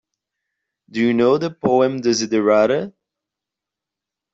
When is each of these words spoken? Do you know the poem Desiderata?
Do 0.89 0.99
you 0.99 1.13
know 1.13 1.37
the 1.37 1.51
poem 1.51 2.01
Desiderata? 2.01 2.91